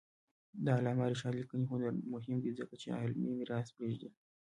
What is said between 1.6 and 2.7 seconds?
هنر مهم دی